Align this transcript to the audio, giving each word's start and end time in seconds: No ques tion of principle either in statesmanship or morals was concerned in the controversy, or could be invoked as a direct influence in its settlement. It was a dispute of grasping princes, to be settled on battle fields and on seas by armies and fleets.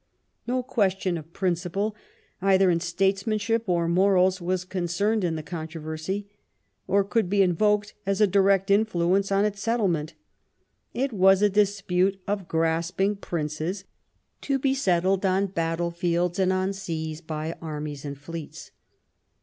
No 0.47 0.63
ques 0.63 0.95
tion 0.99 1.15
of 1.15 1.31
principle 1.31 1.95
either 2.41 2.71
in 2.71 2.79
statesmanship 2.79 3.69
or 3.69 3.87
morals 3.87 4.41
was 4.41 4.65
concerned 4.65 5.23
in 5.23 5.35
the 5.35 5.43
controversy, 5.43 6.27
or 6.87 7.03
could 7.03 7.29
be 7.29 7.43
invoked 7.43 7.93
as 8.03 8.19
a 8.19 8.25
direct 8.25 8.71
influence 8.71 9.29
in 9.31 9.45
its 9.45 9.61
settlement. 9.61 10.15
It 10.95 11.13
was 11.13 11.43
a 11.43 11.51
dispute 11.51 12.19
of 12.27 12.47
grasping 12.47 13.17
princes, 13.17 13.83
to 14.41 14.57
be 14.57 14.73
settled 14.73 15.23
on 15.23 15.45
battle 15.45 15.91
fields 15.91 16.39
and 16.39 16.51
on 16.51 16.73
seas 16.73 17.21
by 17.21 17.53
armies 17.61 18.03
and 18.03 18.17
fleets. 18.17 18.71